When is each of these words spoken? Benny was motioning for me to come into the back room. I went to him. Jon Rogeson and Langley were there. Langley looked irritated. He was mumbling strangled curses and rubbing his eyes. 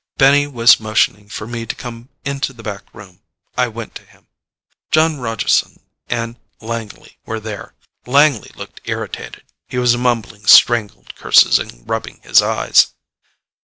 Benny 0.17 0.47
was 0.47 0.79
motioning 0.79 1.29
for 1.29 1.45
me 1.45 1.67
to 1.67 1.75
come 1.75 2.09
into 2.25 2.53
the 2.53 2.63
back 2.63 2.85
room. 2.91 3.19
I 3.55 3.67
went 3.67 3.93
to 3.93 4.03
him. 4.03 4.25
Jon 4.89 5.19
Rogeson 5.19 5.79
and 6.09 6.37
Langley 6.59 7.19
were 7.23 7.39
there. 7.39 7.75
Langley 8.07 8.49
looked 8.55 8.81
irritated. 8.85 9.43
He 9.67 9.77
was 9.77 9.95
mumbling 9.97 10.47
strangled 10.47 11.13
curses 11.13 11.59
and 11.59 11.87
rubbing 11.87 12.19
his 12.23 12.41
eyes. 12.41 12.93